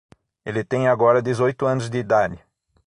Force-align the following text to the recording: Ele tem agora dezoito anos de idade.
Ele 0.43 0.63
tem 0.63 0.87
agora 0.87 1.21
dezoito 1.21 1.63
anos 1.67 1.87
de 1.87 1.99
idade. 1.99 2.43